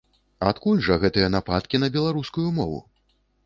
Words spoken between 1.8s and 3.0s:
на беларускую мову?